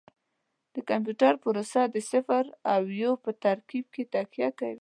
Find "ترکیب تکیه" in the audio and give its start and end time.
3.43-4.49